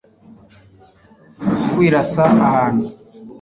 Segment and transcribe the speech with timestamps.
[1.69, 2.85] kwirasa ahantu